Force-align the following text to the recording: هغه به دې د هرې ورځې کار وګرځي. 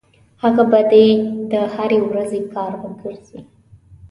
هغه 0.43 0.63
به 0.71 0.79
دې 0.91 1.07
د 1.51 1.53
هرې 1.73 1.99
ورځې 2.09 2.39
کار 2.53 2.71
وګرځي. 2.81 3.39